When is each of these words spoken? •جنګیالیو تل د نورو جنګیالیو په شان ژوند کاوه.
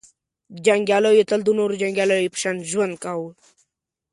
•جنګیالیو 0.65 1.27
تل 1.29 1.39
د 1.43 1.49
نورو 1.59 1.73
جنګیالیو 1.81 2.33
په 2.33 2.39
شان 2.41 2.57
ژوند 2.71 2.93
کاوه. 3.03 3.31